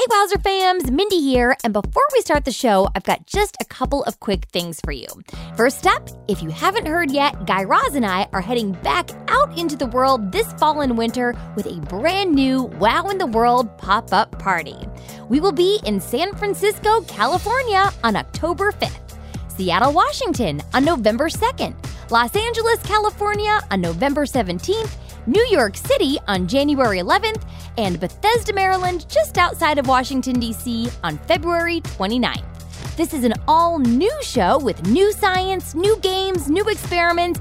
[0.00, 1.54] Hey, Wowzer fams, Mindy here.
[1.62, 4.92] And before we start the show, I've got just a couple of quick things for
[4.92, 5.06] you.
[5.58, 9.58] First up, if you haven't heard yet, Guy Raz and I are heading back out
[9.58, 13.76] into the world this fall and winter with a brand new Wow in the World
[13.76, 14.78] pop up party.
[15.28, 19.18] We will be in San Francisco, California on October 5th,
[19.54, 21.74] Seattle, Washington on November 2nd,
[22.10, 24.96] Los Angeles, California on November 17th
[25.30, 27.42] New York City on January 11th,
[27.78, 32.96] and Bethesda, Maryland, just outside of Washington, D.C., on February 29th.
[32.96, 37.38] This is an all new show with new science, new games, new experiments,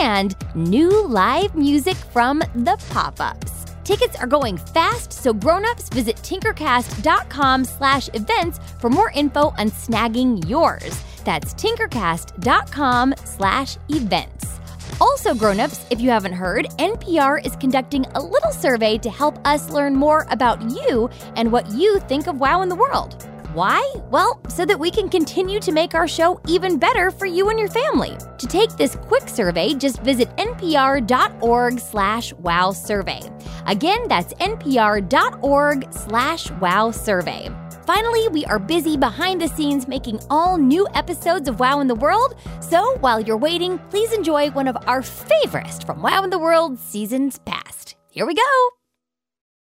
[0.00, 3.66] and new live music from the pop ups.
[3.84, 10.48] Tickets are going fast, so grown-ups visit tinkercast.com slash events for more info on snagging
[10.48, 11.02] yours.
[11.26, 14.58] That's tinkercast.com slash events.
[15.00, 19.70] Also, grown-ups, if you haven't heard, NPR is conducting a little survey to help us
[19.70, 23.28] learn more about you and what you think of Wow in the World.
[23.52, 23.82] Why?
[24.10, 27.58] Well, so that we can continue to make our show even better for you and
[27.58, 28.16] your family.
[28.38, 33.20] To take this quick survey, just visit npr.org slash wow survey.
[33.66, 37.50] Again, that's npr.org slash wow survey.
[37.86, 41.94] Finally, we are busy behind the scenes making all new episodes of Wow in the
[41.94, 42.34] World.
[42.58, 46.80] So while you're waiting, please enjoy one of our favorites from Wow in the World
[46.80, 47.94] seasons past.
[48.10, 48.42] Here we go.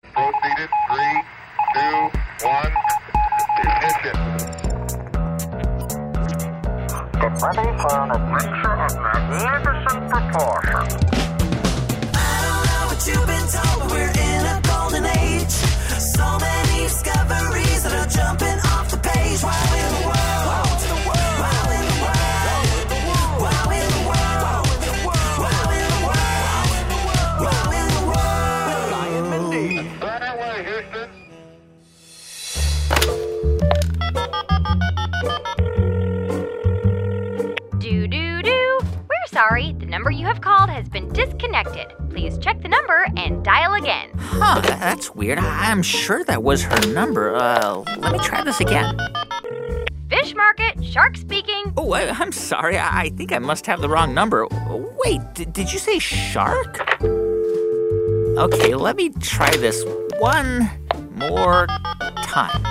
[0.03, 0.69] Proceeded.
[0.91, 1.23] Three,
[1.75, 2.11] two,
[2.45, 2.73] one.
[3.61, 4.17] Ignition.
[7.21, 10.95] Get ready for an adventure of magnificent proportions.
[12.15, 15.51] I don't know what you've been told, but we're in a golden age.
[15.51, 16.58] So many
[39.39, 39.73] sorry.
[39.79, 41.87] The number you have called has been disconnected.
[42.11, 44.11] Please check the number and dial again.
[44.19, 45.39] Huh, that's weird.
[45.39, 47.37] I'm sure that was her number.
[47.37, 48.99] Uh, let me try this again.
[50.09, 51.73] Fish Market, Shark speaking.
[51.77, 52.79] Oh, I, I'm sorry.
[52.79, 54.47] I, I think I must have the wrong number.
[55.05, 56.81] Wait, d- did you say shark?
[57.03, 59.85] Okay, let me try this
[60.19, 60.71] one
[61.17, 61.67] more
[62.23, 62.63] time.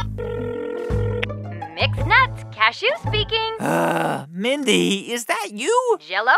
[1.75, 3.55] Mixed nuts, cashew speaking.
[3.59, 5.97] Uh, Mindy, is that you?
[5.99, 6.33] Jello?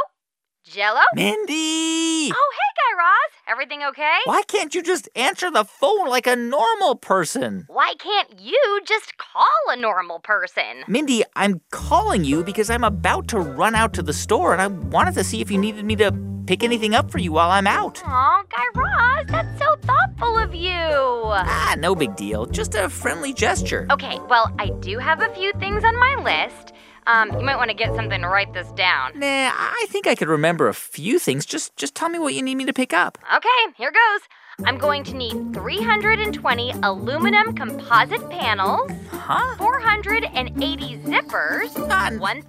[0.65, 0.99] Jello?
[1.15, 2.29] Mindy!
[2.33, 2.48] Oh, hey, Guy Raz.
[3.59, 4.19] Everything okay?
[4.23, 7.65] Why can't you just answer the phone like a normal person?
[7.67, 10.85] Why can't you just call a normal person?
[10.87, 14.67] Mindy, I'm calling you because I'm about to run out to the store and I
[14.67, 16.13] wanted to see if you needed me to
[16.47, 18.01] pick anything up for you while I'm out.
[18.05, 20.71] Aw, Guy Raz, that's so thoughtful of you.
[20.71, 22.45] Ah, no big deal.
[22.45, 23.87] Just a friendly gesture.
[23.91, 26.71] Okay, well, I do have a few things on my list.
[27.07, 29.19] Um, you might want to get something to write this down.
[29.19, 31.45] Nah, I think I could remember a few things.
[31.45, 33.17] Just just tell me what you need me to pick up.
[33.35, 34.21] Okay, here goes.
[34.65, 39.55] I'm going to need 320 aluminum composite panels, Huh?
[39.57, 42.43] 480 zippers, Uh, 1,000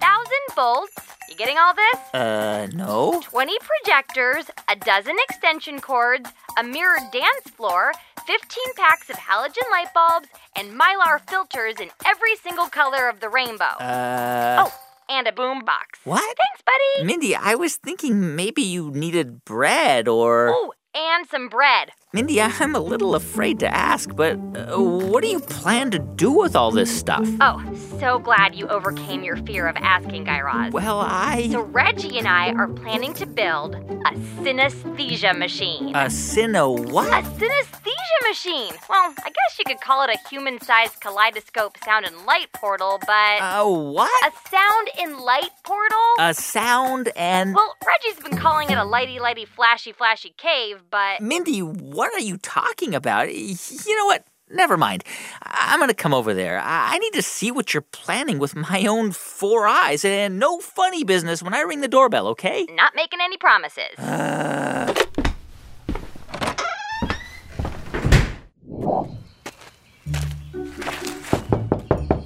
[0.53, 0.93] bolts.
[1.29, 2.13] You getting all this?
[2.13, 3.21] uh, no.
[3.23, 6.29] 20 projectors, a dozen extension cords,
[6.59, 7.93] a mirrored dance floor,
[8.25, 13.29] 15 packs of halogen light bulbs, and mylar filters in every single color of the
[13.29, 13.75] rainbow.
[13.79, 14.73] Uh, oh,
[15.09, 15.99] and a boom box.
[16.03, 16.21] what?
[16.21, 17.05] Thanks, buddy.
[17.05, 20.49] Mindy, I was thinking maybe you needed bread or.
[20.49, 21.91] Oh, and some bread.
[22.13, 26.29] Mindy, I'm a little afraid to ask, but uh, what do you plan to do
[26.29, 27.25] with all this stuff?
[27.39, 27.63] Oh,
[28.01, 30.73] so glad you overcame your fear of asking, Guy Raz.
[30.73, 31.47] Well, I.
[31.49, 34.11] So Reggie and I are planning to build a
[34.43, 35.95] synesthesia machine.
[35.95, 36.81] A Sino A
[37.21, 38.73] synesthesia machine.
[38.89, 43.39] Well, I guess you could call it a human-sized kaleidoscope sound and light portal, but
[43.41, 44.11] A what?
[44.27, 45.97] a sound and light portal?
[46.19, 47.55] A sound and.
[47.55, 52.19] well, Reggie's been calling it a lighty, lighty, flashy, flashy cave, but Mindy, what are
[52.19, 53.33] you talking about?
[53.33, 54.25] You know what?
[54.49, 55.03] Never mind.
[55.43, 56.59] I- I'm going to come over there.
[56.59, 60.59] I I need to see what you're planning with my own four eyes, and no
[60.59, 62.65] funny business when I ring the doorbell, okay?
[62.73, 63.97] not making any promises.
[63.97, 64.93] Uh,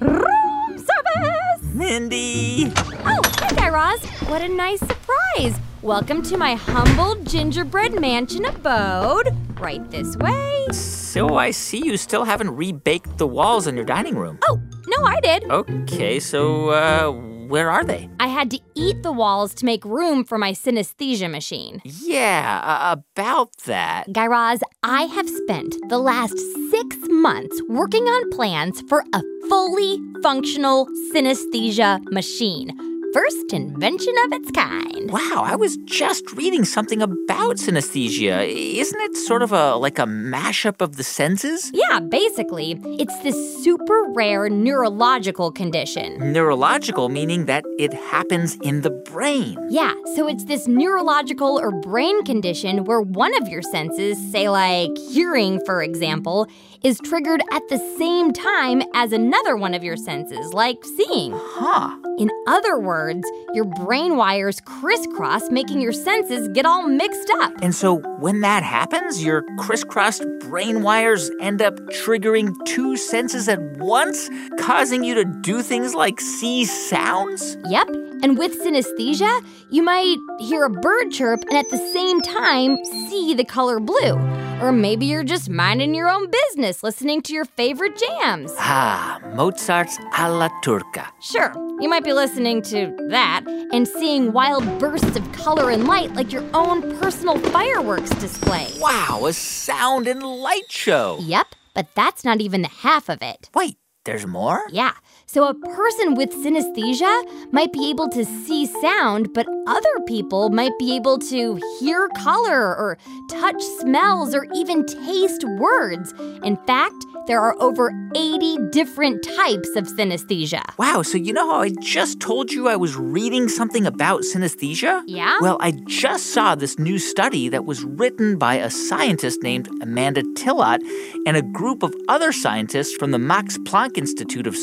[0.00, 1.62] Room service!
[1.74, 2.72] Mindy!
[2.76, 4.04] Oh, hi, Guy Raz.
[4.28, 5.58] What a nice surprise.
[5.86, 9.28] Welcome to my humble gingerbread mansion abode.
[9.60, 10.66] Right this way.
[10.72, 14.40] So I see you still haven't rebaked the walls in your dining room.
[14.48, 15.44] Oh, no, I did.
[15.48, 17.12] Okay, so uh,
[17.46, 18.10] where are they?
[18.18, 21.80] I had to eat the walls to make room for my synesthesia machine.
[21.84, 24.12] Yeah, uh, about that.
[24.12, 26.36] Guy Raz, I have spent the last
[26.68, 32.95] six months working on plans for a fully functional synesthesia machine.
[33.16, 35.10] First invention of its kind.
[35.10, 38.46] Wow, I was just reading something about synesthesia.
[38.46, 41.70] Isn't it sort of a like a mashup of the senses?
[41.72, 46.30] Yeah, basically, it's this super rare neurological condition.
[46.30, 49.56] Neurological, meaning that it happens in the brain.
[49.70, 54.90] Yeah, so it's this neurological or brain condition where one of your senses, say like
[55.10, 56.48] hearing, for example,
[56.86, 61.32] is triggered at the same time as another one of your senses, like seeing.
[61.34, 61.96] Huh.
[62.16, 67.52] In other words, your brain wires crisscross, making your senses get all mixed up.
[67.60, 71.74] And so when that happens, your crisscrossed brain wires end up
[72.04, 74.30] triggering two senses at once,
[74.60, 77.56] causing you to do things like see sounds?
[77.68, 77.88] Yep.
[78.22, 82.76] And with synesthesia, you might hear a bird chirp and at the same time
[83.08, 84.14] see the color blue.
[84.60, 88.54] Or maybe you're just minding your own business, listening to your favorite jams.
[88.58, 91.08] Ah, Mozart's alla turca.
[91.20, 96.14] Sure, you might be listening to that and seeing wild bursts of color and light
[96.14, 98.68] like your own personal fireworks display.
[98.80, 101.18] Wow, a sound and light show.
[101.20, 103.50] Yep, but that's not even the half of it.
[103.54, 103.76] Wait,
[104.06, 104.62] there's more?
[104.70, 104.92] Yeah.
[105.28, 110.78] So a person with synesthesia might be able to see sound, but other people might
[110.78, 112.96] be able to hear color or
[113.28, 116.14] touch smells or even taste words.
[116.44, 120.62] In fact, there are over 80 different types of synesthesia.
[120.78, 125.02] Wow, so you know how I just told you I was reading something about synesthesia?
[125.06, 125.38] Yeah?
[125.40, 130.22] Well, I just saw this new study that was written by a scientist named Amanda
[130.22, 130.78] Tilot
[131.26, 134.56] and a group of other scientists from the Max Planck Institute of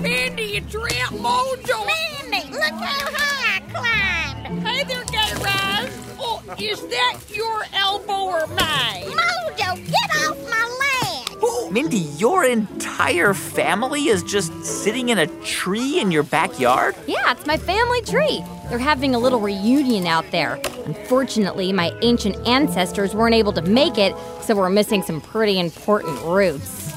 [0.00, 1.84] Mindy, it's Aunt Mojo.
[1.84, 4.27] Mindy, look how high I climbed.
[4.44, 5.90] Hey there, Gay Raz.
[6.18, 9.04] Oh, is that your elbow or mine?
[9.04, 11.72] Mojo, get off my leg.
[11.72, 16.94] Mindy, your entire family is just sitting in a tree in your backyard?
[17.06, 18.42] Yeah, it's my family tree.
[18.68, 20.60] They're having a little reunion out there.
[20.86, 26.20] Unfortunately, my ancient ancestors weren't able to make it, so we're missing some pretty important
[26.22, 26.87] roots.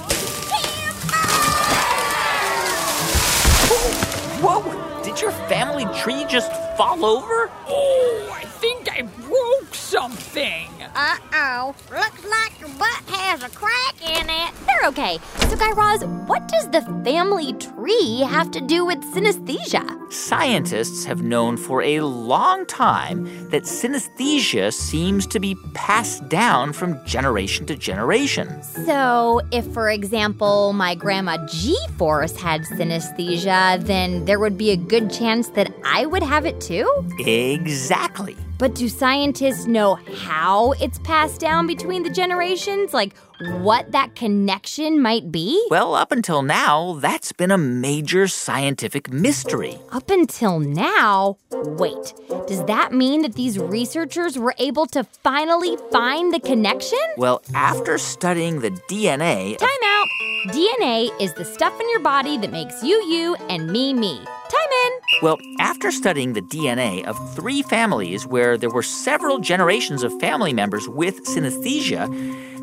[5.22, 7.52] Your family tree just fall over?
[7.68, 10.71] Oh, I think I broke something.
[10.96, 11.76] Uh-oh.
[11.92, 14.54] Looks like your butt has a crack in it.
[14.66, 15.20] They're okay.
[15.48, 20.12] So, Guy Raz, what does the family tree have to do with synesthesia?
[20.12, 27.04] Scientists have known for a long time that synesthesia seems to be passed down from
[27.06, 28.62] generation to generation.
[28.64, 34.78] So, if, for example, my grandma G Force had synesthesia, then there would be a
[34.78, 36.86] good chance that I would have it too?
[37.20, 38.36] Exactly.
[38.62, 42.94] But do scientists know how it's passed down between the generations?
[42.94, 43.18] Like
[43.64, 45.66] what that connection might be?
[45.72, 49.80] Well, up until now, that's been a major scientific mystery.
[49.92, 52.14] Up until now, wait,
[52.46, 57.00] does that mean that these researchers were able to finally find the connection?
[57.18, 59.58] Well, after studying the DNA.
[59.58, 60.08] Time out.
[60.50, 64.20] DNA is the stuff in your body that makes you you and me me.
[64.20, 64.91] Time in.
[65.22, 70.52] Well, after studying the DNA of three families where there were several generations of family
[70.52, 72.10] members with synesthesia,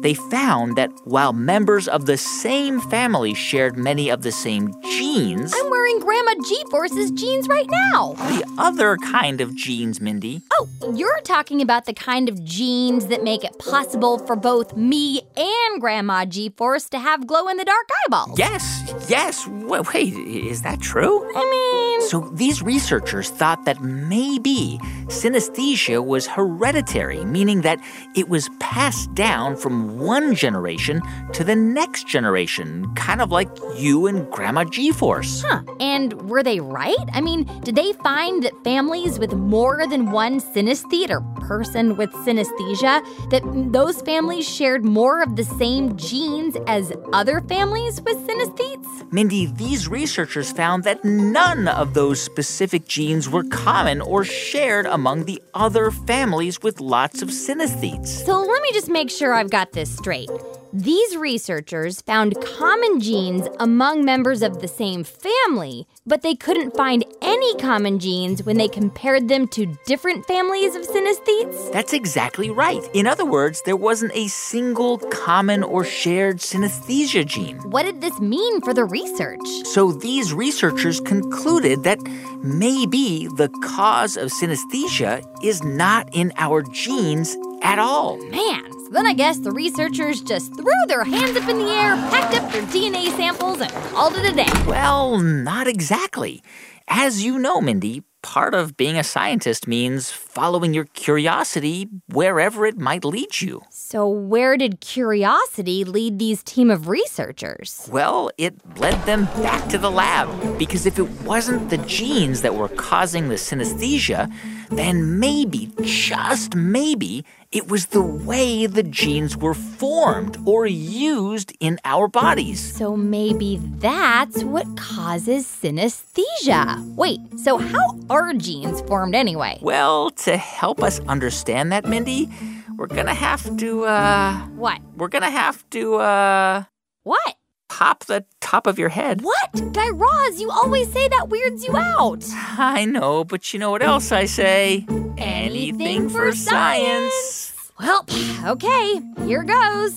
[0.03, 5.55] they found that while members of the same family shared many of the same genes,
[5.57, 8.13] I'm wearing Grandma G Force's jeans right now.
[8.15, 13.23] the other kind of genes, Mindy, Oh, you're talking about the kind of genes that
[13.23, 17.65] make it possible for both me and Grandma G Force to have glow in the
[17.65, 18.39] dark eyeballs.
[18.39, 19.47] Yes, yes.
[19.47, 21.27] Wa- Wait, is that true?
[21.35, 27.81] I mean, So these researchers thought that maybe synesthesia was hereditary, meaning that
[28.15, 31.01] it was passed down from one generation
[31.33, 35.43] to the next generation, kind of like you and Grandma G-Force.
[35.47, 35.63] huh.
[35.81, 36.97] And were they right?
[37.13, 42.11] I mean, did they find that families with more than one synesthete or person with
[42.13, 43.43] synesthesia, that
[43.73, 49.13] those families shared more of the same genes as other families with synesthetes?
[49.13, 55.25] Mindy, these researchers found that none of those specific genes were common or shared among
[55.25, 58.09] the other families with lots of synesthetes.
[58.09, 60.31] So let me just make sure I've got this straight.
[60.73, 67.05] These researchers found common genes among members of the same family, but they couldn't find
[67.23, 71.73] any common genes when they compared them to different families of synesthetes?
[71.73, 72.87] That's exactly right.
[72.93, 77.59] In other words, there wasn't a single common or shared synesthesia gene.
[77.71, 79.47] What did this mean for the research?
[79.65, 81.99] So these researchers concluded that
[82.43, 88.17] maybe the cause of synesthesia is not in our genes at all.
[88.31, 91.97] Man, so then I guess the researchers just threw their hands up in the air,
[92.11, 94.49] packed up their DNA samples, and called it a day.
[94.67, 96.43] Well, not exactly.
[96.89, 102.79] As you know, Mindy, part of being a scientist means following your curiosity wherever it
[102.79, 103.63] might lead you.
[103.71, 107.89] So, where did curiosity lead these team of researchers?
[107.93, 112.55] Well, it led them back to the lab because if it wasn't the genes that
[112.55, 114.33] were causing the synesthesia,
[114.71, 121.79] then maybe, just maybe, it was the way the genes were formed or used in
[121.85, 122.61] our bodies.
[122.77, 126.85] So maybe that's what causes synesthesia.
[126.95, 129.59] Wait, so how are genes formed anyway?
[129.63, 132.29] Well, to help us understand that, Mindy,
[132.77, 134.81] we're gonna have to, uh, What?
[134.95, 136.65] we're gonna have to, uh,
[137.05, 137.37] What?
[137.69, 139.23] Pop the top of your head.
[139.23, 139.73] What?
[139.73, 142.25] Guy Raz, you always say that weirds you out.
[142.33, 144.87] I know, but you know what else I say?
[145.17, 147.71] Anything for science.
[147.79, 148.05] Well,
[148.45, 149.97] okay, here goes.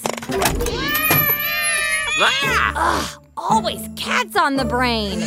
[2.24, 3.18] Ah!
[3.18, 5.20] Ugh, always cats on the brain.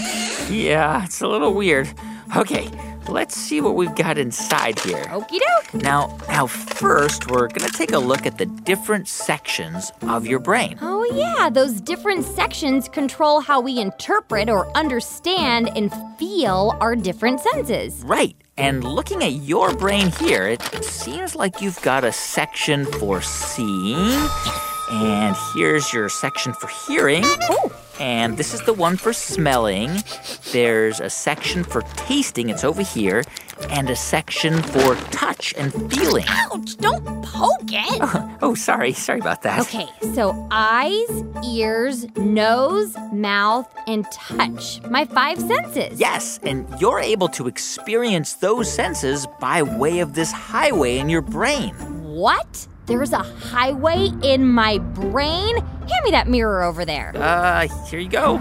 [0.48, 1.92] Yeah, it's a little weird.
[2.36, 2.68] Okay,
[3.08, 5.04] let's see what we've got inside here.
[5.04, 5.82] Okie doke.
[5.82, 10.78] Now, now first, we're gonna take a look at the different sections of your brain.
[10.80, 17.40] Oh, yeah, those different sections control how we interpret or understand and feel our different
[17.40, 18.02] senses.
[18.04, 18.36] Right.
[18.56, 24.28] And looking at your brain here, it seems like you've got a section for seeing.
[24.90, 27.24] And here's your section for hearing.
[27.24, 29.90] Oh, And this is the one for smelling.
[30.52, 33.22] There's a section for tasting, it's over here.
[33.70, 36.24] And a section for touch and feeling.
[36.28, 38.30] Ouch, don't poke it.
[38.42, 38.92] Oh, sorry.
[38.92, 39.60] Sorry about that.
[39.60, 41.08] Okay, so eyes,
[41.46, 44.82] ears, nose, mouth, and touch.
[44.90, 45.98] My five senses.
[45.98, 51.22] Yes, and you're able to experience those senses by way of this highway in your
[51.22, 51.72] brain.
[52.02, 52.66] What?
[52.86, 55.56] There's a highway in my brain?
[55.56, 57.12] Hand me that mirror over there.
[57.14, 58.38] Uh, here you go.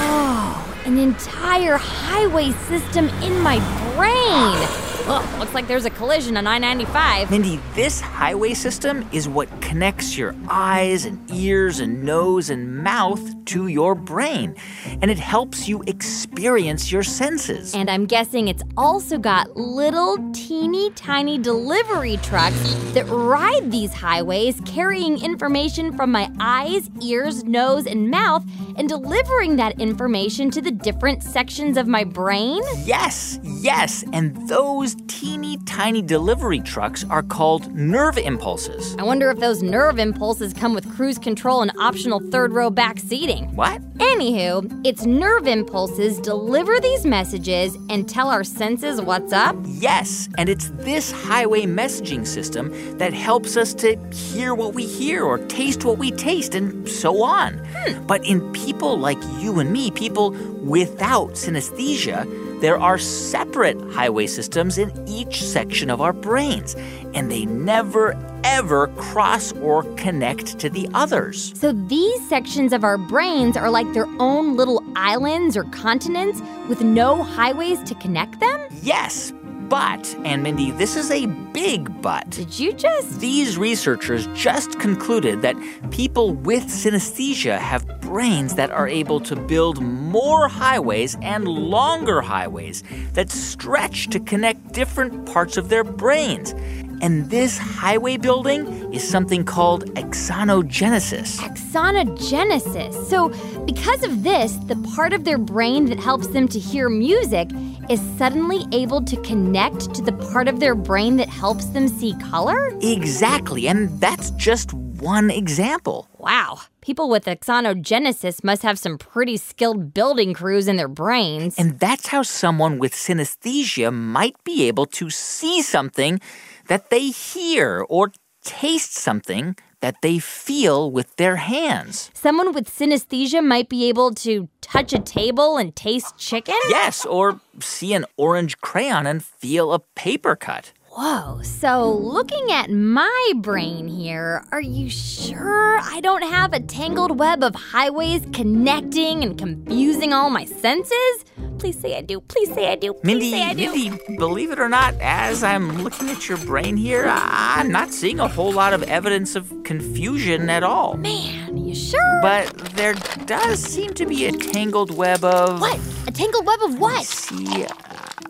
[0.00, 3.58] Oh, an entire highway system in my
[3.96, 4.97] brain.
[5.10, 7.30] Ugh, looks like there's a collision on I 95.
[7.30, 13.34] Mindy, this highway system is what connects your eyes and ears and nose and mouth
[13.46, 14.54] to your brain.
[15.00, 17.74] And it helps you experience your senses.
[17.74, 24.60] And I'm guessing it's also got little teeny tiny delivery trucks that ride these highways,
[24.66, 28.44] carrying information from my eyes, ears, nose, and mouth,
[28.76, 32.62] and delivering that information to the different sections of my brain?
[32.84, 34.04] Yes, yes.
[34.12, 38.96] And those teeny tiny delivery trucks are called nerve impulses.
[38.98, 42.98] I wonder if those nerve impulses come with cruise control and optional third row back
[42.98, 43.54] seating.
[43.54, 43.82] What?
[43.98, 49.56] Anywho, its nerve impulses deliver these messages and tell our senses what's up.
[49.64, 55.24] Yes, and it's this highway messaging system that helps us to hear what we hear
[55.24, 57.58] or taste what we taste and so on.
[57.74, 58.06] Hmm.
[58.06, 60.30] But in people like you and me, people
[60.62, 62.26] without synesthesia,
[62.60, 66.74] there are separate highway systems in each section of our brains,
[67.14, 71.52] and they never, ever cross or connect to the others.
[71.58, 76.82] So these sections of our brains are like their own little islands or continents with
[76.82, 78.60] no highways to connect them?
[78.82, 79.32] Yes,
[79.68, 82.28] but, and Mindy, this is a big but.
[82.30, 83.20] Did you just.
[83.20, 85.56] These researchers just concluded that
[85.90, 92.82] people with synesthesia have brains that are able to build more highways and longer highways
[93.12, 96.54] that stretch to connect different parts of their brains.
[97.00, 101.38] And this highway building is something called axonogenesis.
[101.38, 103.06] Axonogenesis.
[103.06, 103.28] So,
[103.64, 107.50] because of this, the part of their brain that helps them to hear music
[107.90, 112.14] is suddenly able to connect to the part of their brain that helps them see
[112.14, 112.72] color?
[112.80, 116.08] Exactly, and that's just one example.
[116.18, 116.60] Wow.
[116.80, 121.58] People with axonogenesis must have some pretty skilled building crews in their brains.
[121.58, 126.20] And that's how someone with synesthesia might be able to see something
[126.68, 132.10] that they hear or taste something that they feel with their hands.
[132.14, 136.56] Someone with synesthesia might be able to touch a table and taste chicken?
[136.68, 140.72] Yes, or see an orange crayon and feel a paper cut.
[141.00, 147.20] Whoa, so looking at my brain here, are you sure I don't have a tangled
[147.20, 151.24] web of highways connecting and confusing all my senses?
[151.60, 152.20] Please say I do.
[152.22, 152.94] Please say I do.
[152.94, 153.70] Please Mindy, say I do.
[153.70, 158.18] Mindy, believe it or not, as I'm looking at your brain here, I'm not seeing
[158.18, 160.96] a whole lot of evidence of confusion at all.
[160.96, 162.18] Man, you sure?
[162.22, 162.94] But there
[163.26, 165.60] does seem to be a tangled web of.
[165.60, 165.78] what?
[166.08, 167.04] A tangled web of what?
[167.04, 167.68] See, uh,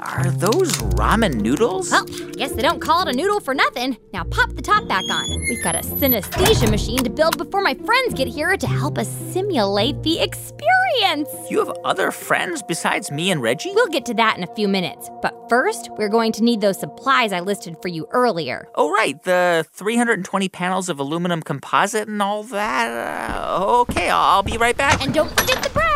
[0.01, 1.91] are those ramen noodles?
[1.91, 3.97] Well, guess they don't call it a noodle for nothing.
[4.13, 5.29] Now pop the top back on.
[5.49, 9.09] We've got a synesthesia machine to build before my friends get here to help us
[9.33, 11.29] simulate the experience.
[11.51, 13.73] You have other friends besides me and Reggie?
[13.75, 15.11] We'll get to that in a few minutes.
[15.21, 18.69] But first, we're going to need those supplies I listed for you earlier.
[18.75, 23.41] Oh, right, the 320 panels of aluminum composite and all that.
[23.41, 25.03] Uh, okay, I'll be right back.
[25.03, 25.88] And don't forget the bread.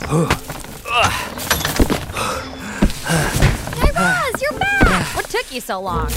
[0.00, 0.30] Guy
[3.94, 5.14] Raz, you're back.
[5.14, 6.08] What took you so long?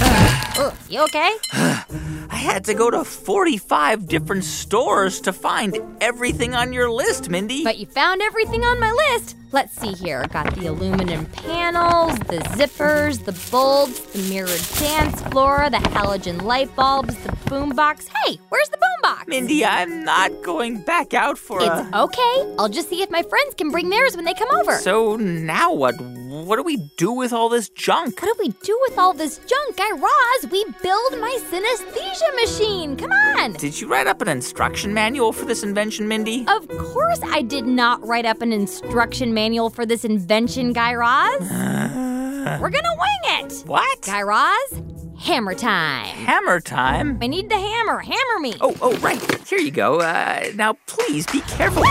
[0.56, 1.36] Ugh, you okay?
[1.52, 7.62] I had to go to 45 different stores to find everything on your list, Mindy.
[7.62, 9.36] But you found everything on my list.
[9.52, 10.26] Let's see here.
[10.32, 16.74] Got the aluminum panels, the zippers, the bulbs, the mirrored dance floor, the halogen light
[16.74, 18.08] bulbs, the boombox.
[18.24, 19.28] Hey, where's the boombox?
[19.28, 21.66] Mindy, I'm not going back out for it.
[21.66, 22.00] It's a.
[22.02, 22.54] okay.
[22.58, 24.76] I'll just see if my friends can bring theirs when they come over.
[24.78, 25.94] So now what?
[26.00, 28.20] What do we do with all this junk?
[28.20, 29.76] what do we do with all this junk?
[29.76, 32.96] Guy Raz, we build my synesthesia machine.
[32.96, 33.52] Come on.
[33.54, 36.44] Did you write up an instruction manual for this invention, Mindy?
[36.48, 41.40] Of course, I did not write up an instruction manual for this invention, Guy Raz.
[41.50, 42.58] Uh.
[42.60, 43.62] We're gonna wing it.
[43.66, 44.02] What?
[44.02, 44.82] Guy Raz,
[45.24, 46.14] hammer time.
[46.26, 47.18] Hammer time?
[47.20, 48.00] I need the hammer.
[48.00, 48.54] Hammer me.
[48.60, 49.20] Oh, oh, right.
[49.48, 50.00] Here you go.
[50.00, 51.84] Uh, now, please be careful.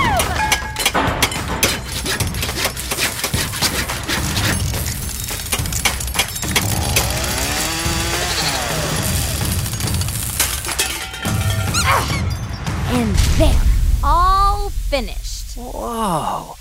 [12.96, 13.62] And there,
[14.04, 15.58] all finished.
[15.58, 16.54] Whoa.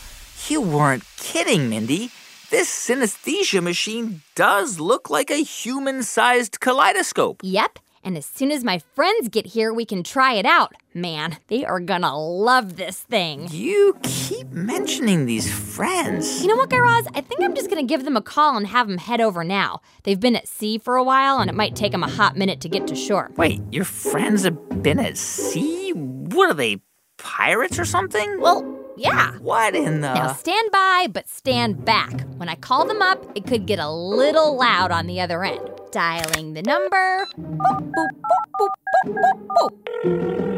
[0.48, 2.10] You weren't kidding, Mindy.
[2.52, 7.40] This synesthesia machine does look like a human sized kaleidoscope.
[7.42, 7.78] Yep.
[8.04, 10.74] And as soon as my friends get here, we can try it out.
[10.92, 13.48] Man, they are gonna love this thing.
[13.50, 16.42] You keep mentioning these friends.
[16.42, 17.06] You know what, Guy Raz?
[17.14, 19.80] I think I'm just gonna give them a call and have them head over now.
[20.02, 22.60] They've been at sea for a while, and it might take them a hot minute
[22.60, 23.30] to get to shore.
[23.38, 25.92] Wait, your friends have been at sea?
[25.94, 26.82] What are they,
[27.16, 28.42] pirates or something?
[28.42, 29.32] Well, yeah.
[29.38, 30.14] What in the.
[30.14, 32.22] Now stand by, but stand back.
[32.36, 35.60] When I call them up, it could get a little loud on the other end.
[35.90, 37.26] Dialing the number.
[37.38, 38.70] Boop, boop, boop, boop,
[39.06, 40.52] boop, boop, boop.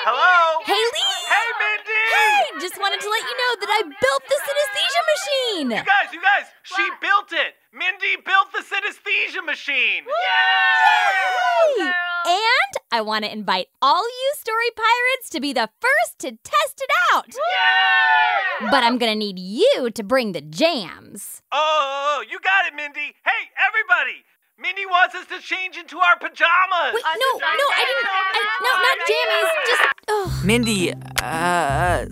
[0.00, 0.64] Hello?
[0.64, 1.12] Haley!
[1.28, 1.92] Hey, Mindy!
[2.08, 2.56] Hey!
[2.56, 5.68] Just wanted to let you know that I built the synesthesia machine!
[5.76, 7.52] You guys, you guys, she built it.
[7.76, 10.08] Mindy built the synesthesia machine.
[10.08, 11.84] Yay!
[11.84, 16.32] And I I want to invite all you story pirates to be the first to
[16.32, 17.26] test it out.
[18.70, 21.40] But I'm going to need you to bring the jams.
[21.50, 23.14] Oh, you got it, Mindy.
[23.24, 24.24] Hey, everybody!
[24.60, 26.92] Mindy wants us to change into our pajamas.
[26.92, 28.08] Wait, no, no, I didn't.
[28.12, 29.48] I, no, not jammies.
[29.66, 29.82] Just.
[30.08, 30.42] Oh.
[30.44, 30.92] Mindy,
[31.22, 32.04] uh,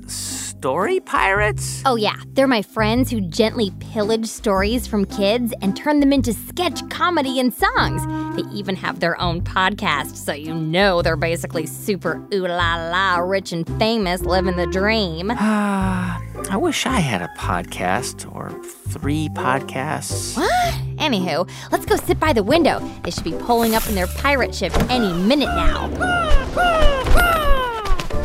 [0.59, 1.83] story pirates?
[1.87, 2.17] Oh, yeah.
[2.33, 7.39] They're my friends who gently pillage stories from kids and turn them into sketch comedy
[7.39, 8.03] and songs.
[8.35, 13.19] They even have their own podcast, so you know they're basically super ooh la la
[13.19, 15.31] rich and famous, living the dream.
[15.31, 15.37] Uh,
[16.51, 18.51] I wish I had a podcast or
[18.89, 20.37] three podcasts.
[20.37, 20.75] What?
[20.97, 22.81] Anywho, let's go sit by the window.
[23.05, 26.97] They should be pulling up in their pirate ship any minute now.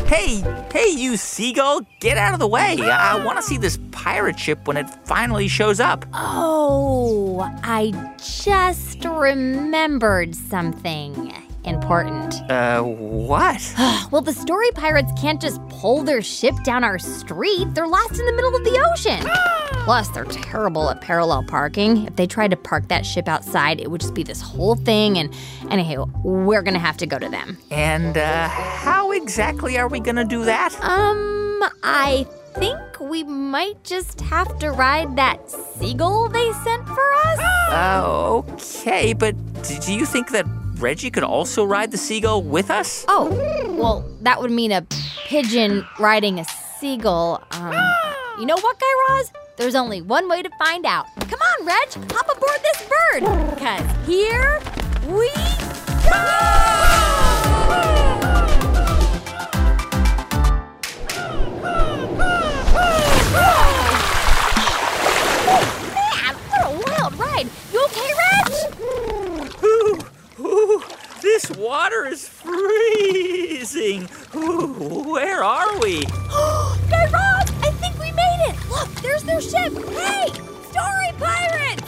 [0.06, 2.76] Hey, hey, you seagull, get out of the way.
[2.78, 6.04] I want to see this pirate ship when it finally shows up.
[6.12, 11.32] Oh, I just remembered something
[11.64, 12.34] important.
[12.50, 13.74] Uh, what?
[14.10, 17.74] Well, the story pirates can't just pull their ship down our street.
[17.74, 19.26] They're lost in the middle of the ocean.
[19.84, 22.06] Plus, they're terrible at parallel parking.
[22.06, 25.18] If they tried to park that ship outside, it would just be this whole thing.
[25.18, 25.34] And
[25.70, 27.58] anyhow, we're gonna have to go to them.
[27.70, 30.74] And, uh, how exactly are we gonna do that?
[30.80, 37.38] Um, I think we might just have to ride that seagull they sent for us.
[37.70, 39.34] Uh, okay, but
[39.84, 40.46] do you think that
[40.76, 43.04] Reggie could also ride the seagull with us?
[43.08, 43.28] Oh,
[43.70, 44.82] well, that would mean a
[45.26, 46.44] pigeon riding a
[46.80, 47.42] seagull.
[47.52, 47.74] Um,
[48.38, 49.32] you know what, Guy Raz?
[49.56, 51.06] There's only one way to find out.
[51.20, 53.50] Come on, Reg, hop aboard this bird.
[53.54, 54.60] Because here
[55.06, 55.30] we
[56.10, 56.73] Man,
[71.46, 74.08] this water is freezing.
[74.34, 76.00] Ooh, where are we?
[76.90, 78.56] Guy Raz, I think we made it.
[78.70, 79.72] Look, there's their ship.
[79.90, 80.28] Hey,
[80.70, 81.82] story pirates!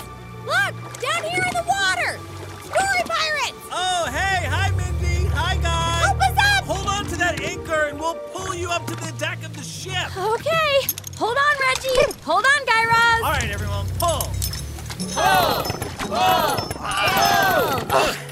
[0.45, 2.19] Look, down here in the water.
[2.65, 3.57] Story pirates!
[3.73, 5.27] Oh, hey, hi, Mindy.
[5.35, 6.05] Hi, guys.
[6.05, 6.65] Help us up!
[6.65, 9.63] Hold on to that anchor and we'll pull you up to the deck of the
[9.63, 10.17] ship.
[10.17, 10.81] Okay,
[11.17, 12.13] hold on, Reggie.
[12.23, 13.23] Hold on, Guy Raz.
[13.23, 14.31] All right, everyone, pull.
[15.15, 18.26] Come on, Guy Raz.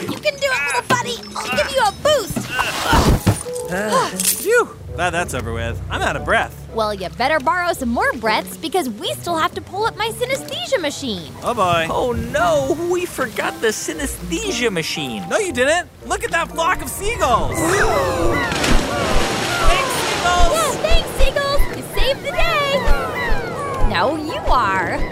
[0.00, 1.16] You can do it, little buddy.
[1.36, 2.38] I'll give you a boost.
[4.42, 4.76] Phew.
[4.94, 5.80] Glad that's over with.
[5.90, 6.68] I'm out of breath.
[6.74, 10.08] Well, you better borrow some more breaths because we still have to pull up my
[10.10, 11.32] synesthesia machine.
[11.42, 11.86] Oh, boy.
[11.88, 15.28] Oh no, we forgot the synesthesia machine.
[15.28, 15.88] No, you didn't.
[16.06, 17.54] Look at that flock of seagulls.
[19.70, 20.52] Thanks, seagulls.
[20.52, 21.62] Yeah, thanks, Seagulls.
[21.76, 22.72] You saved the day.
[23.90, 24.98] No, you are.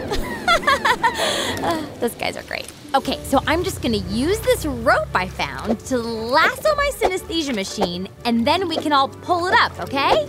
[1.60, 2.70] Uh, those guys are great.
[2.94, 8.08] Okay, so I'm just gonna use this rope I found to lasso my synesthesia machine,
[8.24, 10.26] and then we can all pull it up, okay?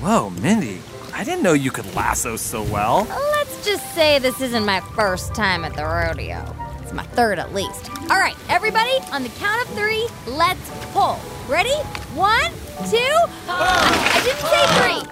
[0.00, 0.80] Whoa, Mindy.
[1.12, 3.06] I didn't know you could lasso so well.
[3.08, 6.56] Let's just say this isn't my first time at the rodeo.
[6.82, 7.90] It's my third at least.
[8.10, 11.20] All right, everybody, on the count of three, let's pull.
[11.46, 11.76] Ready?
[12.14, 12.50] One,
[12.90, 13.16] two.
[13.48, 15.02] I didn't say three.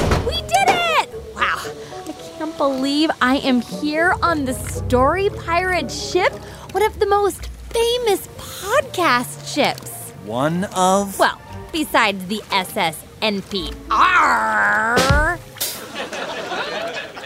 [0.00, 0.09] We
[2.60, 6.30] believe I am here on the Story Pirate ship,
[6.72, 10.10] one of the most famous podcast ships.
[10.26, 11.18] One of.
[11.18, 11.40] Well,
[11.72, 13.78] besides the SS NPR.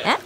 [0.04, 0.16] Eh?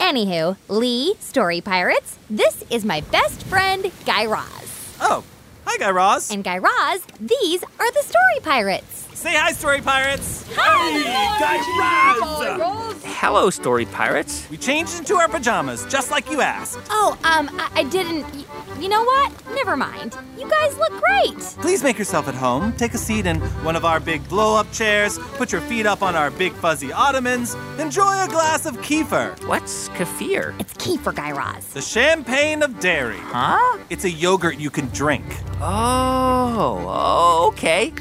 [0.00, 4.98] Anywho, Lee, Story Pirates, this is my best friend, Guy Raz.
[5.00, 5.24] Oh,
[5.64, 6.30] hi, Guy Raz.
[6.30, 9.05] And Guy Raz, these are the Story Pirates.
[9.16, 10.44] Say hi, story pirates.
[10.54, 14.46] Hi, Guy Hello, story pirates.
[14.50, 16.78] We changed into our pajamas, just like you asked.
[16.90, 18.22] Oh, um, I, I didn't.
[18.34, 18.44] y-
[18.78, 19.32] You know what?
[19.54, 20.16] Never mind.
[20.38, 21.38] You guys look great.
[21.62, 22.74] Please make yourself at home.
[22.74, 25.18] Take a seat in one of our big blow up chairs.
[25.38, 27.54] Put your feet up on our big fuzzy ottomans.
[27.78, 30.54] Enjoy a glass of kefir, What's kefir?
[30.60, 31.66] It's Kiefer, Guy Raz.
[31.72, 33.16] the champagne of dairy.
[33.18, 33.78] Huh?
[33.88, 35.24] It's a yogurt you can drink.
[35.60, 37.92] Oh, okay.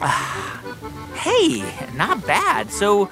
[0.00, 0.60] Ah,
[1.14, 1.62] Hey,
[1.94, 2.70] not bad.
[2.70, 3.10] So,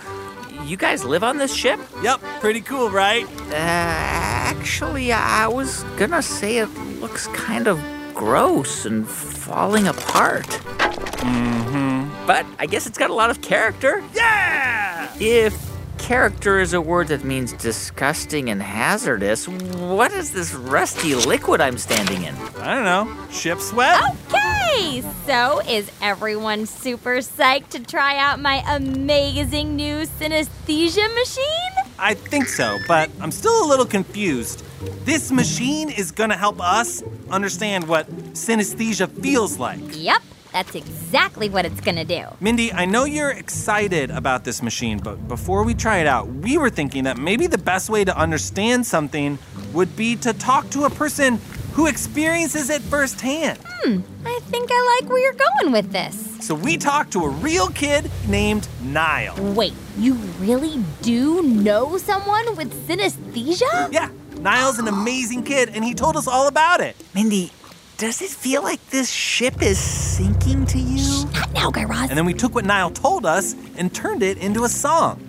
[0.64, 1.78] you guys live on this ship?
[2.02, 3.26] Yep, pretty cool, right?
[3.50, 6.68] Uh, actually, I was gonna say it
[7.00, 7.78] looks kind of
[8.14, 10.46] gross and falling apart.
[10.46, 12.26] Mm-hmm.
[12.26, 14.02] But I guess it's got a lot of character.
[14.14, 15.08] Yeah!
[15.20, 15.67] If
[16.08, 21.76] character is a word that means disgusting and hazardous, what is this rusty liquid I'm
[21.76, 22.34] standing in?
[22.56, 23.30] I don't know.
[23.30, 24.00] Ship sweat?
[24.30, 31.92] Okay, so is everyone super psyched to try out my amazing new synesthesia machine?
[31.98, 34.64] I think so, but I'm still a little confused.
[35.04, 39.80] This machine is gonna help us understand what synesthesia feels like.
[39.92, 42.24] Yep, that's exactly what it's gonna do.
[42.40, 46.58] Mindy, I know you're excited about this machine, but before we try it out, we
[46.58, 49.38] were thinking that maybe the best way to understand something
[49.72, 51.38] would be to talk to a person
[51.72, 53.58] who experiences it firsthand.
[53.64, 56.28] Hmm, I think I like where you're going with this.
[56.44, 59.36] So we talked to a real kid named Niall.
[59.54, 63.92] Wait, you really do know someone with synesthesia?
[63.92, 66.96] Yeah, Niall's an amazing kid, and he told us all about it.
[67.14, 67.50] Mindy,
[67.98, 71.24] does it feel like this ship is sinking to you?
[71.32, 72.08] Not now, Guy Raz.
[72.08, 75.20] And then we took what Niall told us and turned it into a song.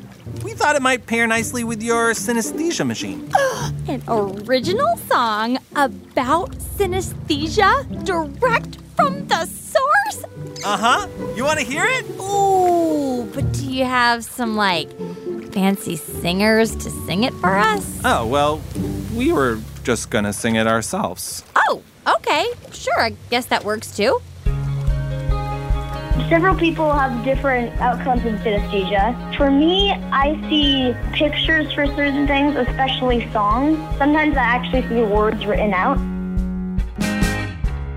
[0.43, 3.27] We thought it might pair nicely with your synesthesia machine.
[3.87, 10.23] An original song about synesthesia direct from the source?
[10.63, 11.07] Uh huh.
[11.35, 12.05] You want to hear it?
[12.21, 14.91] Ooh, but do you have some like
[15.53, 17.99] fancy singers to sing it for us?
[18.05, 18.61] Oh, well,
[19.15, 21.43] we were just gonna sing it ourselves.
[21.55, 22.45] Oh, okay.
[22.71, 24.19] Sure, I guess that works too.
[26.29, 29.35] Several people have different outcomes in synesthesia.
[29.35, 33.79] For me, I see pictures for certain things, especially songs.
[33.97, 35.97] Sometimes I actually see words written out.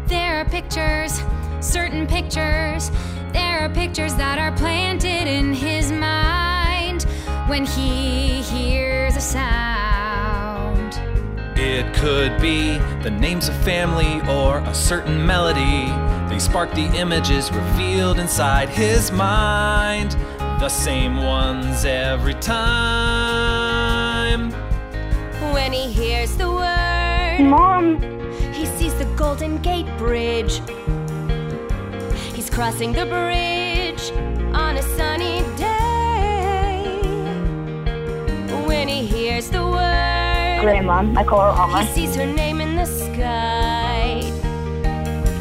[0.09, 1.23] There are pictures,
[1.61, 2.91] certain pictures.
[3.35, 7.03] There are pictures that are planted in his mind
[7.49, 9.82] when he hears a sound.
[11.83, 15.91] It could be the names of family or a certain melody.
[16.33, 20.13] They spark the images revealed inside his mind.
[20.61, 23.73] The same ones every time.
[25.53, 28.01] When he hears the word, Mom,
[28.53, 30.63] he sees the Golden Gate Bridge.
[32.33, 34.13] He's crossing the bridge
[34.55, 36.85] on a sunny day.
[38.67, 39.72] When he hears the word,
[40.63, 41.93] Grandma, I call her he Alma.
[41.93, 44.21] sees her name in the sky.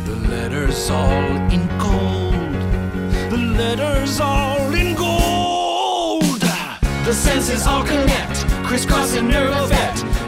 [0.05, 2.57] The letters all in gold.
[3.29, 6.41] The letters all in gold.
[7.05, 9.69] The senses all connect, crisscross a nerve.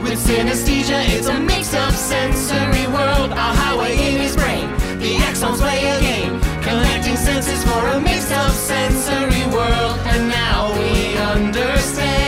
[0.03, 3.32] With synesthesia, it's a mix of sensory world.
[3.32, 4.69] A highway in his brain.
[4.99, 9.97] The axons play a game, connecting senses for a mix of sensory world.
[10.06, 12.22] And now we understand.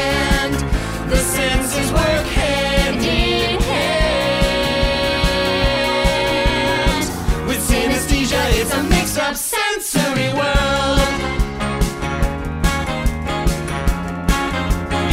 [9.17, 10.99] It's a mixed up sensory world.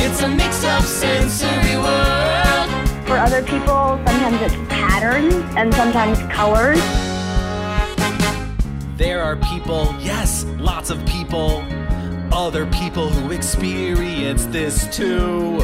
[0.00, 3.06] It's a mixed up sensory world.
[3.06, 6.80] For other people, sometimes it's patterns and sometimes colors.
[8.96, 11.64] There are people, yes, lots of people,
[12.32, 15.60] other people who experience this too.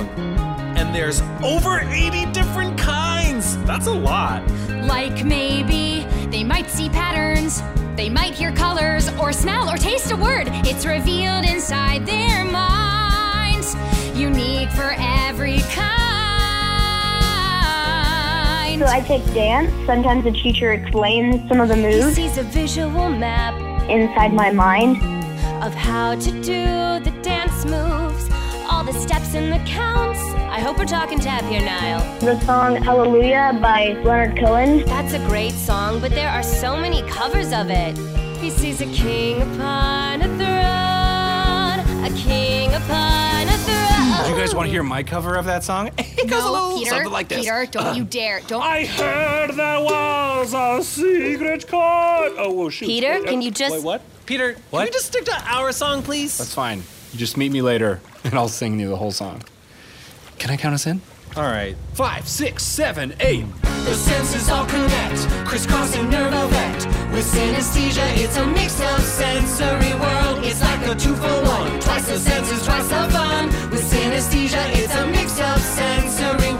[0.77, 3.57] And there's over 80 different kinds.
[3.65, 4.49] That's a lot.
[4.87, 5.98] Like maybe
[6.31, 7.63] they might see patterns,
[7.97, 10.49] they might hear colors, or smell or taste a word.
[10.65, 13.75] It's revealed inside their minds,
[14.17, 15.99] unique for every kind.
[18.79, 19.73] So I take dance.
[19.87, 23.59] Sometimes the teacher explains some of the He moves sees a visual map
[23.91, 24.99] inside my mind.
[25.63, 28.08] of how to do the dance moves, all
[28.93, 30.19] the steps and the counts.
[30.51, 32.01] I hope we're talking tap here, Niall.
[32.21, 34.85] The song Hallelujah by Leonard Cohen.
[34.87, 37.97] That's a great song, but there are so many covers of it.
[38.39, 44.25] He sees a king upon a throne, a king upon a throne.
[44.25, 45.91] Do you guys want to hear my cover of that song?
[46.19, 47.39] It goes a No, little Peter, something like this.
[47.41, 48.41] Peter, don't you dare.
[48.49, 48.61] Don't.
[48.63, 52.33] I heard there was a secret chord.
[52.37, 52.87] Oh, whoa, shoot.
[52.87, 54.03] Peter, Wait, can uh, you just- Wait, what?
[54.27, 54.81] Peter, What?
[54.81, 56.37] can we just stick to our song, please?
[56.39, 56.83] That's fine.
[57.13, 59.43] You just meet me later, and I'll sing you the whole song.
[60.39, 61.01] Can I count us in?
[61.37, 61.77] All right.
[61.95, 63.45] Five, six, seven, eight.
[63.85, 66.87] The senses all connect, crisscrossing nerve effect.
[67.13, 70.45] With synesthesia, it's a mix of sensory world.
[70.45, 71.81] It's like a two for one.
[71.81, 73.47] Twice the senses, twice the fun.
[73.71, 76.53] With synesthesia, it's a mix of sensory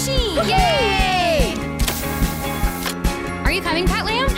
[0.00, 0.36] machine.
[0.48, 1.54] Yay!
[3.44, 4.28] Are you coming, Pat Lamb?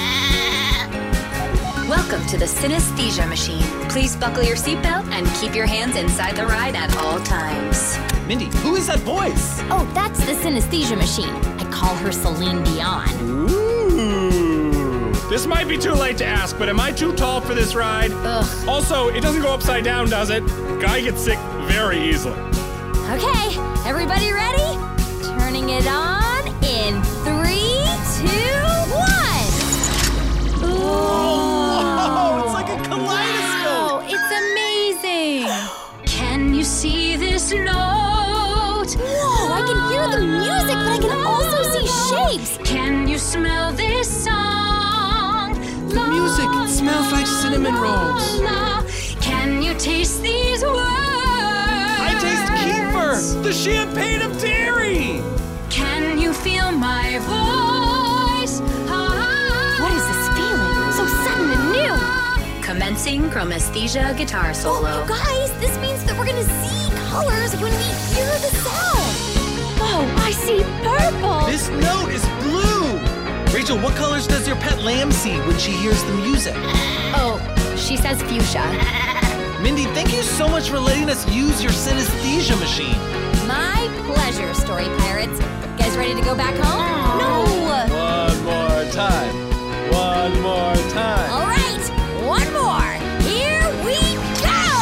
[1.88, 3.62] Welcome to the Synesthesia Machine.
[3.88, 7.96] Please buckle your seatbelt and keep your hands inside the ride at all times.
[8.26, 9.60] Mindy, who is that voice?
[9.70, 11.34] Oh, that's the synesthesia machine.
[11.60, 13.08] I call her Celine Dion.
[13.50, 15.12] Ooh.
[15.28, 18.10] This might be too late to ask, but am I too tall for this ride?
[18.12, 18.68] Ugh.
[18.68, 20.44] Also, it doesn't go upside down, does it?
[20.80, 22.38] Guy gets sick very easily.
[23.10, 24.71] Okay, everybody ready?
[25.62, 27.86] Turning it on in three,
[28.18, 28.58] two,
[28.98, 29.46] one.
[30.60, 33.06] Oh, it's like a kaleidoscope.
[33.06, 35.46] Wow, it's amazing.
[36.04, 38.90] Can you see this note?
[38.98, 42.58] Whoa, I can hear the music, but I can also see shapes.
[42.68, 45.54] Can you smell this song?
[45.90, 48.40] The music smells like cinnamon rolls.
[49.20, 50.80] Can you taste these words?
[50.80, 55.22] I taste kefir, the champagne of dairy.
[56.42, 58.60] Can you feel my voice?
[59.80, 60.92] What is this feeling?
[60.92, 62.62] So sudden and new.
[62.62, 64.88] Commencing chromesthesia guitar solo.
[64.88, 69.14] Oh, Guys, this means that we're gonna see colors when we hear the sound.
[69.78, 71.46] Oh, I see purple.
[71.46, 72.98] This note is blue.
[73.54, 76.54] Rachel, what colors does your pet lamb see when she hears the music?
[77.14, 77.38] Oh,
[77.76, 78.64] she says fuchsia.
[79.62, 82.98] Mindy, thank you so much for letting us use your synesthesia machine.
[83.46, 85.38] My pleasure, story pirates.
[85.92, 87.18] You guys ready to go back home?
[87.18, 87.44] No.
[87.92, 89.34] One more time.
[89.92, 91.30] One more time.
[91.30, 91.84] All right,
[92.24, 92.92] one more.
[93.20, 94.72] Here we go.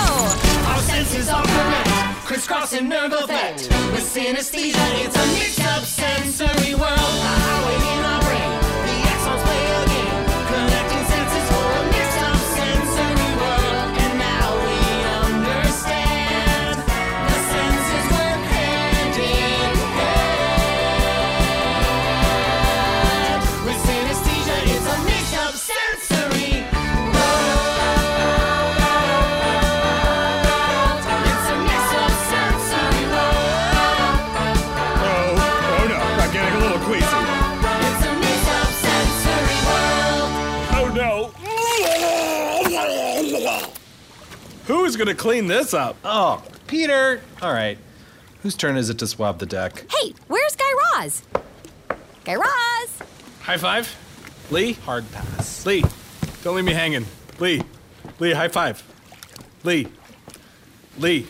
[0.70, 1.88] Our senses are correct,
[2.24, 3.68] crisscrossing nerve effect.
[3.90, 6.59] With synesthesia, it's a mixed-up sensory
[45.00, 45.96] gonna clean this up?
[46.04, 47.22] Oh, Peter.
[47.40, 47.78] All right.
[48.42, 49.86] Whose turn is it to swab the deck?
[49.90, 51.22] Hey, where's Guy Raz?
[52.24, 52.98] Guy Raz.
[53.40, 53.96] High five.
[54.50, 54.74] Lee?
[54.74, 55.64] Hard pass.
[55.64, 55.82] Lee,
[56.44, 57.06] don't leave me hanging.
[57.38, 57.62] Lee.
[58.18, 58.82] Lee, high five.
[59.64, 59.86] Lee.
[60.98, 61.26] Lee.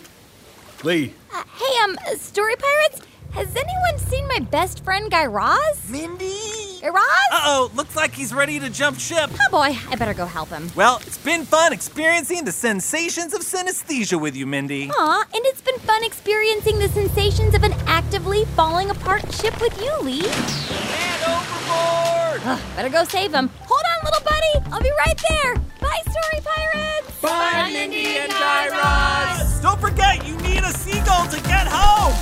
[0.83, 1.15] Lee.
[1.33, 3.03] Uh, hey, um, uh, story pirates.
[3.33, 5.89] Has anyone seen my best friend Guy Raz?
[5.89, 6.70] Mindy.
[6.81, 6.89] Guy
[7.33, 9.31] Uh oh, looks like he's ready to jump ship.
[9.35, 10.71] Oh boy, I better go help him.
[10.75, 14.91] Well, it's been fun experiencing the sensations of synesthesia with you, Mindy.
[14.91, 19.79] Aw, and it's been fun experiencing the sensations of an actively falling apart ship with
[19.81, 20.27] you, Lee.
[20.27, 22.41] And overboard!
[22.45, 23.49] Ugh, better go save him.
[23.67, 24.73] Hold on, little buddy.
[24.73, 25.55] I'll be right there.
[25.81, 27.21] Bye, story pirates.
[27.21, 29.61] Bye, Mindy and Guy Raz.
[29.61, 32.15] Don't forget, you need a seagull to get home.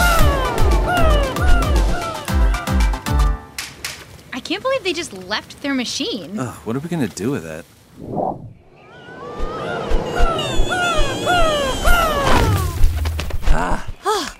[0.00, 0.57] I
[4.48, 6.38] can't believe they just left their machine.
[6.38, 7.66] Ugh, what are we gonna do with it?
[13.50, 13.86] Ah,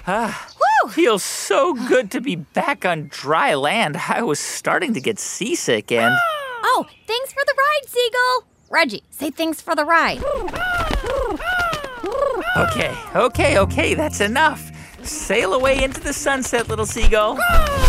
[0.07, 0.55] ah,
[0.93, 3.99] feels so good to be back on dry land.
[4.09, 6.17] I was starting to get seasick and.
[6.61, 8.45] Oh, thanks for the ride, Seagull.
[8.69, 10.23] Reggie, say thanks for the ride.
[12.57, 14.71] Okay, okay, okay, that's enough.
[15.03, 17.39] Sail away into the sunset, little seagull.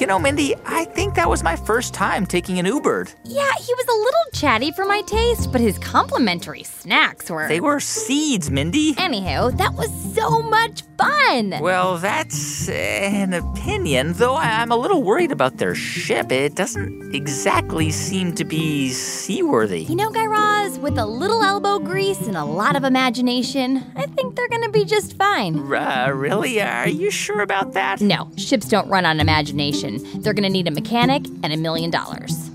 [0.00, 3.06] You know, Mindy, I think that was my first time taking an Uber.
[3.24, 7.46] Yeah, he was a little chatty for my taste, but his complimentary snacks were.
[7.48, 8.94] They were seeds, Mindy.
[8.94, 11.54] Anywho, that was so much fun.
[11.60, 16.32] Well, that's an opinion, though I'm a little worried about their ship.
[16.32, 19.84] It doesn't exactly seem to be seaworthy.
[19.84, 24.06] You know, Guy Raz, with a little elbow grease and a lot of imagination, I
[24.06, 25.72] think they're gonna be just fine.
[25.72, 26.60] Uh, really?
[26.60, 28.00] Are you sure about that?
[28.00, 29.83] No, ships don't run on imagination.
[30.22, 32.50] They're gonna need a mechanic and a million dollars.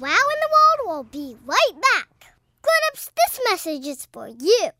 [0.00, 2.34] Wow in the World will be right back.
[2.62, 4.70] Grown-ups, this message is for you.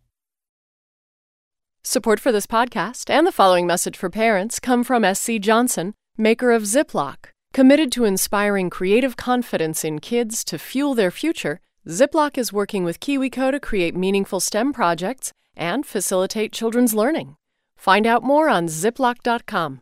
[1.84, 6.50] Support for this podcast and the following message for parents come from SC Johnson, maker
[6.50, 7.16] of Ziploc.
[7.54, 13.00] Committed to inspiring creative confidence in kids to fuel their future, Ziploc is working with
[13.00, 17.36] KiwiCo to create meaningful STEM projects and facilitate children's learning.
[17.76, 19.80] Find out more on ziploc.com.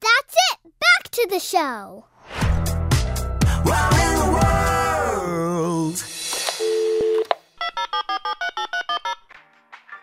[0.00, 0.72] That's it.
[0.80, 2.04] Back to the show.
[3.66, 6.02] Wow in the world.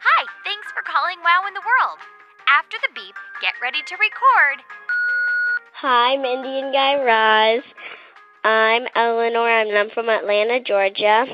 [0.04, 2.00] Hi, thanks for calling Wow in the World.
[2.48, 4.62] After the beep, get ready to record.
[5.82, 7.64] Hi, Mindy and Guy Raz.
[8.44, 9.50] I'm Eleanor.
[9.50, 11.26] I'm, I'm from Atlanta, Georgia.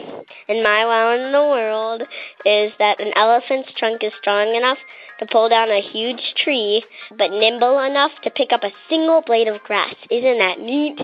[0.48, 2.02] And my wow in the world
[2.46, 4.80] is that an elephant's trunk is strong enough
[5.24, 9.48] to pull down a huge tree, but nimble enough to pick up a single blade
[9.48, 9.96] of grass.
[10.10, 11.00] Isn't that neat?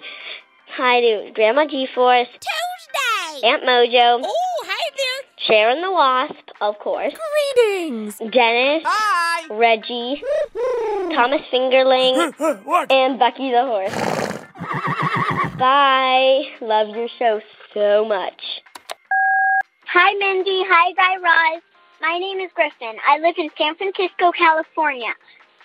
[0.76, 2.28] Hi to Grandma G Force.
[2.28, 3.10] Tuesday!
[3.40, 3.48] birthday!
[3.48, 4.22] Aunt Mojo.
[4.24, 5.48] Oh, hi there.
[5.48, 7.14] Sharon the Wasp, of course.
[7.56, 8.18] Greetings.
[8.18, 8.84] Dennis.
[8.86, 9.48] Hi.
[9.54, 10.22] Reggie.
[11.16, 12.34] Thomas Fingerling.
[12.90, 13.96] and Bucky the Horse.
[15.58, 16.44] Bye.
[16.62, 17.42] Love your show
[17.74, 18.42] so much.
[19.92, 20.64] Hi, Mindy.
[20.68, 21.62] Hi, Guy Raz.
[22.02, 22.98] My name is Griffin.
[23.06, 25.12] I live in San Francisco, California.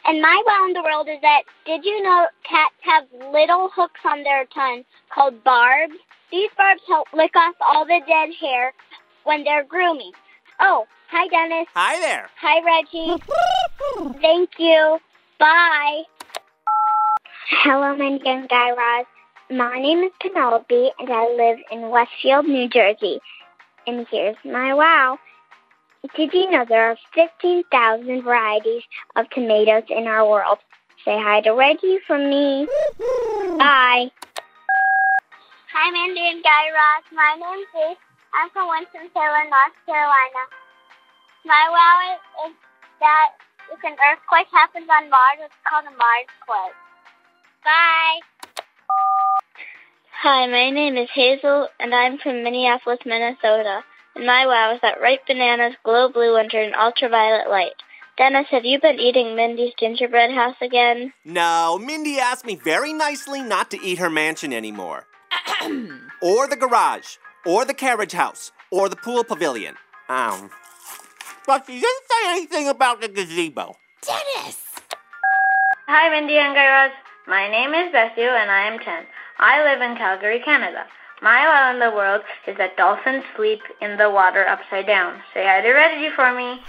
[0.04, 4.00] And my wow in the world is that did you know cats have little hooks
[4.04, 5.94] on their tongue called barbs?
[6.32, 8.72] These barbs help lick off all the dead hair
[9.22, 10.12] when they're grooming.
[10.60, 11.68] Oh, hi, Dennis.
[11.74, 12.28] Hi there.
[12.40, 13.22] Hi, Reggie.
[14.20, 14.98] Thank you.
[15.38, 16.02] Bye.
[17.62, 19.06] Hello, Mindy and Guy Raz.
[19.50, 23.20] My name is Penelope, and I live in Westfield, New Jersey.
[23.86, 25.18] And here's my wow.
[26.12, 28.82] Did you know there are 15,000 varieties
[29.16, 30.58] of tomatoes in our world?
[31.02, 32.68] Say hi to Reggie from me.
[33.56, 34.12] Bye.
[35.72, 37.04] Hi, Mindy and Guy Raz.
[37.10, 37.96] My name's Ace.
[38.36, 40.44] I'm from Winston-Salem, North Carolina.
[41.46, 42.56] My wow is, is
[43.00, 43.28] that
[43.72, 46.76] if an earthquake happens on Mars, it's called a Marsquake.
[47.64, 48.20] Bye.
[50.20, 53.84] Hi, my name is Hazel, and I'm from Minneapolis, Minnesota.
[54.14, 57.74] And my wow is that ripe bananas glow blue under an ultraviolet light.
[58.16, 61.12] Dennis, have you been eating Mindy's gingerbread house again?
[61.24, 65.06] No, Mindy asked me very nicely not to eat her mansion anymore.
[66.22, 69.74] or the garage, or the carriage house, or the pool pavilion.
[70.08, 70.50] Um,
[71.44, 73.74] but she didn't say anything about the gazebo.
[74.06, 74.62] Dennis!
[75.88, 76.92] Hi, Mindy and Guy Raz.
[77.26, 79.06] My name is Bethu, and I am 10.
[79.38, 80.86] I live in Calgary, Canada.
[81.24, 85.22] My wow in the world is that dolphins sleep in the water upside down.
[85.32, 86.60] Say hi to Reggie for me.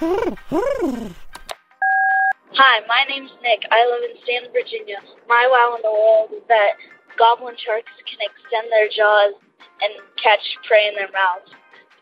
[2.55, 3.67] Hi, my name's Nick.
[3.69, 5.03] I live in Staunton, Virginia.
[5.27, 6.79] My wow in the world is that
[7.19, 9.35] goblin sharks can extend their jaws
[9.83, 9.91] and
[10.23, 11.51] catch prey in their mouths.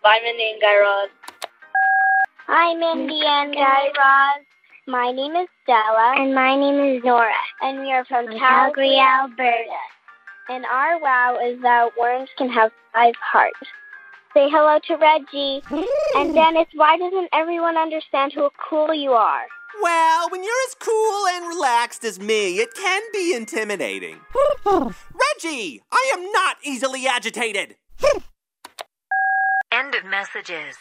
[0.04, 1.10] Bye, Mindy and Guy Raz.
[2.46, 4.46] Hi, Mindy and Guy Raz.
[4.86, 6.22] My name is Stella.
[6.22, 7.34] And my name is Nora.
[7.64, 9.82] And we are from Calgary, Alberta.
[10.50, 13.60] And our wow is that worms can have five hearts.
[14.34, 15.62] Say hello to Reggie.
[16.16, 19.44] and Dennis, why doesn't everyone understand how cool you are?
[19.82, 24.20] Well, when you're as cool and relaxed as me, it can be intimidating.
[24.66, 27.76] Reggie, I am not easily agitated.
[29.72, 30.76] End of messages.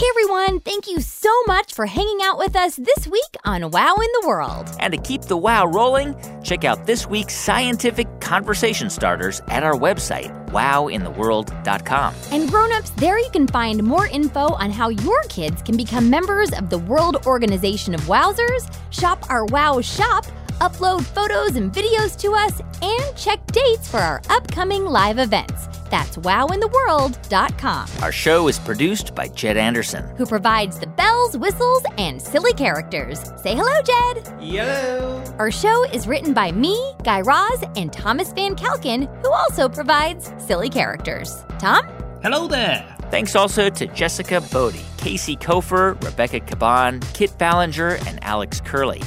[0.00, 3.96] Hey everyone, thank you so much for hanging out with us this week on Wow
[3.96, 4.66] in the World.
[4.80, 9.74] And to keep the wow rolling, check out this week's scientific conversation starters at our
[9.74, 12.14] website, wowintheworld.com.
[12.32, 16.52] And grown-ups, there you can find more info on how your kids can become members
[16.52, 20.26] of the World Organization of Wowzers, shop our Wow shop,
[20.60, 25.68] upload photos and videos to us, and check dates for our upcoming live events.
[25.90, 27.88] That's wowintheworld.com.
[28.00, 30.04] Our show is produced by Jed Anderson.
[30.16, 33.20] Who provides the bells, whistles, and silly characters.
[33.42, 34.40] Say hello, Jed.
[34.40, 35.22] Hello.
[35.38, 40.32] Our show is written by me, Guy Raz, and Thomas Van Kalken, who also provides
[40.40, 41.44] silly characters.
[41.58, 41.86] Tom?
[42.22, 42.96] Hello there.
[43.10, 49.02] Thanks also to Jessica Bodie, Casey Kofer, Rebecca Caban, Kit Ballinger, and Alex Curley.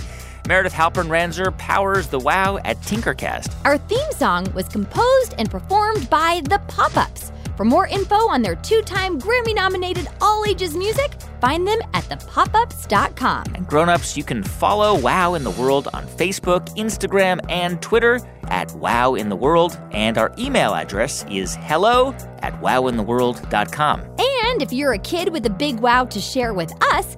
[0.48, 3.54] Meredith Halpern Ranzer powers the wow at Tinkercast.
[3.64, 7.32] Our theme song was composed and performed by The Pop Ups.
[7.56, 11.14] For more info on their two time Grammy nominated all ages music,
[11.44, 13.44] find them at thepopups.com.
[13.54, 18.72] And grown-ups, you can follow Wow in the World on Facebook, Instagram, and Twitter at
[18.76, 19.78] Wow in the World.
[19.92, 24.00] And our email address is hello at wowintheworld.com.
[24.00, 27.18] And if you're a kid with a big wow to share with us,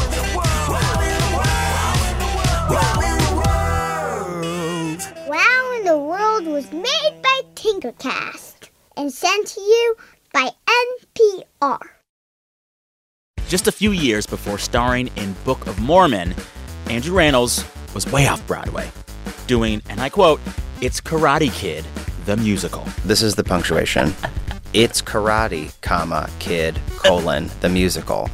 [6.41, 9.95] World was made by Tinkercast and sent to you
[10.33, 10.49] by
[11.19, 11.79] NPR.
[13.47, 16.33] Just a few years before starring in Book of Mormon,
[16.87, 18.89] Andrew Rannells was way off Broadway,
[19.45, 20.39] doing, and I quote,
[20.81, 21.85] It's Karate Kid,
[22.25, 22.85] the musical.
[23.05, 24.13] This is the punctuation.
[24.73, 28.29] It's karate, comma, kid, colon, the musical.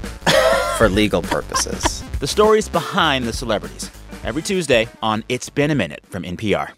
[0.77, 2.03] For legal purposes.
[2.19, 3.89] The stories behind the celebrities.
[4.23, 6.73] Every Tuesday on It's Been a Minute from NPR.